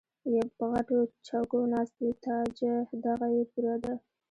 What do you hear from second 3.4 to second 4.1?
پوره ده